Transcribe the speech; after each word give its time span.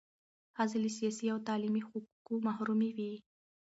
ښځې 0.55 0.77
له 0.83 0.89
سیاسي 0.97 1.25
او 1.33 1.39
تعلیمي 1.47 1.81
حقوقو 1.87 2.33
محرومې 2.47 2.89
وې. 2.95 3.11